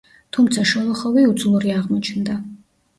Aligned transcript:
თუმცა 0.37 0.63
შოლოხოვი 0.71 1.27
უძლური 1.35 1.77
აღმოჩნდა. 1.79 2.45